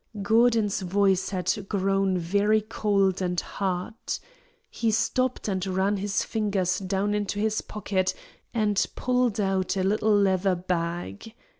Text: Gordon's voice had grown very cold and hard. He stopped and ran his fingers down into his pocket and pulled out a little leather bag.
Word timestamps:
Gordon's 0.23 0.81
voice 0.81 1.29
had 1.29 1.67
grown 1.69 2.17
very 2.17 2.59
cold 2.61 3.21
and 3.21 3.39
hard. 3.39 3.93
He 4.67 4.89
stopped 4.89 5.47
and 5.47 5.63
ran 5.67 5.97
his 5.97 6.23
fingers 6.23 6.79
down 6.79 7.13
into 7.13 7.37
his 7.39 7.61
pocket 7.61 8.15
and 8.51 8.83
pulled 8.95 9.39
out 9.39 9.77
a 9.77 9.83
little 9.83 10.17
leather 10.17 10.55
bag. 10.55 11.35